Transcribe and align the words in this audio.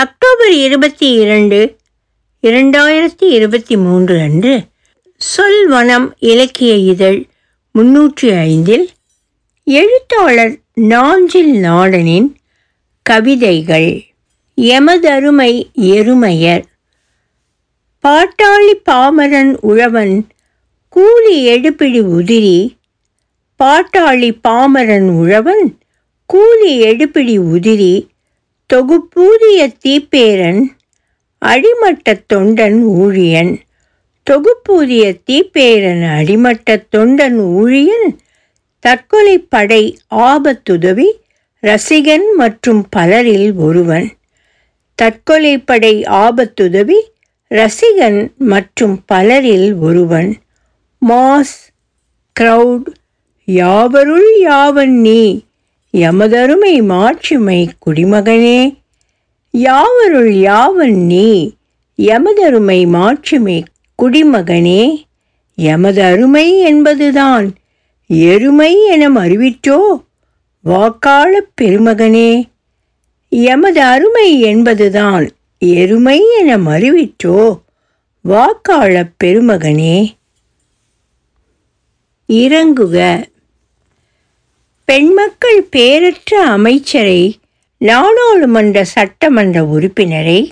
October 0.00 0.52
இருபத்தி 0.52 1.12
இரண்டு 1.12 1.76
இரண்டாயிரத்தி 2.42 3.24
இருபத்தி 3.24 3.76
மூன்று 3.76 4.20
அன்று 4.20 4.60
சொல்வனம் 5.36 6.10
இலக்கிய 6.18 6.74
இதழ் 6.74 7.24
முன்னூற்றி 7.78 8.38
ஐந்தில் 8.38 8.90
எழுத்தாளர் 9.64 10.58
நாஞ்சில் 10.74 11.64
நாடனின் 11.64 12.36
கவிதைகள் 13.02 14.04
எமதருமை 14.56 15.70
எருமையர். 15.74 16.62
பாட்டாளி 18.04 18.74
பாமரன் 18.90 19.56
உழவன் 19.60 20.28
கூலி 20.88 21.46
எடுப்பிடி 21.46 22.00
உதிரி 22.00 22.76
பாட்டாளி 23.64 24.38
பாமரன் 24.48 25.08
உழவன் 25.08 25.78
கூலி 26.26 26.80
எடுப்பிடி 26.80 27.38
உதிரி 27.38 28.09
தொகுப்பூதிய 28.72 29.72
தீப்பேரன் 29.84 30.66
அடிமட்ட 31.38 32.22
தொண்டன் 32.32 32.78
ஊழியன். 32.98 33.56
தொகுப்பூதிய 34.22 35.14
தீப்பேரன் 35.30 36.02
அடிமட்டத் 36.18 36.86
தொண்டன் 36.96 37.38
ஊழியன். 37.40 38.16
தற்கொலை 38.78 39.38
படை 39.38 39.98
ஆபத்துதவி 40.14 41.06
ரசிகன் 41.62 42.26
மற்றும் 42.36 42.86
பலரில் 42.90 43.54
ஒருவன். 43.54 44.08
தற்கொலை 44.94 45.58
படை 45.58 46.02
ஆபத்துதவி 46.02 46.98
ரசிகன் 47.50 48.36
மற்றும் 48.36 49.04
பலரில் 49.06 49.74
ஒருவன். 49.74 50.36
மாஸ் 51.08 51.58
கிரவுட் 52.40 52.86
யாவருள் 53.44 54.38
யாவன் 54.40 55.00
நீ? 55.00 55.42
எமதருமை 55.92 56.82
மாட்சிமை 56.82 57.68
குடிமகனே. 57.86 58.76
யாவருள் 59.50 60.32
யாவன் 60.32 60.96
நீ 60.96 61.54
எமதருமை 61.98 62.86
மாட்சிமை 62.86 63.62
குடிமகனே. 64.02 65.04
எமது 65.54 66.02
அருமை 66.02 66.58
என்பதுதான் 66.58 67.54
எருமை 68.06 68.86
என 68.86 69.08
அறிவிற்றோ 69.08 70.04
வாக்காளப் 70.64 71.52
பெருமகனே. 71.60 72.48
எமது 73.28 73.82
அருமை 73.82 74.40
என்பதுதான் 74.40 75.28
எருமை 75.58 76.22
என 76.38 76.58
மறிவிற்றோ 76.58 77.60
வாக்காளப் 78.28 79.12
பெருமகனே. 79.24 80.10
இறங்குக. 82.28 83.29
பெண்மக்கள் 84.90 85.68
பேரற்ற 85.76 86.34
அமைச்சரை 86.34 87.38
நாடாளுமன்ற 87.78 88.84
சட்டமன்ற 88.84 89.62
உறுப்பினரை 89.62 90.50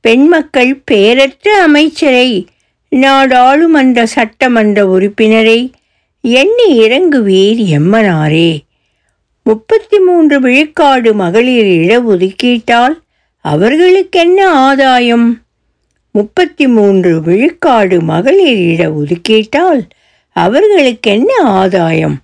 பெண்மக்கள் 0.00 0.82
பேரற்ற 0.90 1.48
அமைச்சரை 1.48 2.46
நாடாளுமன்ற 2.88 4.06
சட்டமன்ற 4.06 4.86
உறுப்பினரை 4.86 5.72
எண்ணி 6.20 6.80
இறங்குவீர் 6.80 7.60
எம்மனாரே. 7.78 8.58
முப்பத்தி 9.42 9.98
மூன்று 9.98 10.40
விழுக்காடு 10.40 11.14
மகளிர் 11.14 11.64
இடஒதுக்கீட்டால் 11.64 12.96
அவர்களுக்கென்ன 13.40 14.50
ஆதாயம்? 14.50 15.42
முப்பத்தி 16.10 16.68
மூன்று 16.68 17.22
விழுக்காடு 17.22 18.00
மகளிர் 18.00 18.56
இடஒதுக்கீட்டால் 18.56 19.82
அவர்களுக்கென்ன 20.32 21.42
ஆதாயம்? 21.42 22.18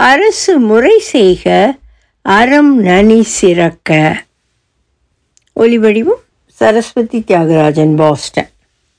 அரசு 0.00 0.58
முறை 0.58 0.98
செய்க 0.98 1.74
அறம் 2.22 2.78
நனி 2.78 3.22
சிறக்க. 3.22 4.22
ஒலிவடிவம் 5.56 6.22
சரஸ்வதி 6.46 7.24
தியாகராஜன் 7.26 7.96
பாஸ்டன். 7.96 8.48